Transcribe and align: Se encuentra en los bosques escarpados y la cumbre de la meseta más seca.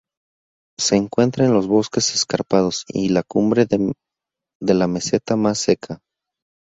Se 0.79 0.95
encuentra 0.95 1.45
en 1.45 1.53
los 1.53 1.67
bosques 1.67 2.15
escarpados 2.15 2.85
y 2.87 3.09
la 3.09 3.21
cumbre 3.21 3.67
de 3.67 4.73
la 4.73 4.87
meseta 4.87 5.35
más 5.35 5.59
seca. 5.59 5.99